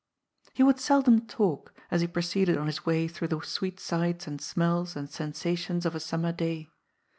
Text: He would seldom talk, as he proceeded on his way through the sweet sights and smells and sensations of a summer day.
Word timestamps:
He 0.55 0.63
would 0.63 0.79
seldom 0.79 1.27
talk, 1.27 1.75
as 1.91 2.01
he 2.01 2.07
proceeded 2.07 2.57
on 2.57 2.65
his 2.65 2.87
way 2.87 3.07
through 3.07 3.27
the 3.27 3.39
sweet 3.41 3.79
sights 3.79 4.25
and 4.25 4.41
smells 4.41 4.95
and 4.95 5.07
sensations 5.07 5.85
of 5.85 5.93
a 5.93 5.99
summer 5.99 6.31
day. 6.31 6.69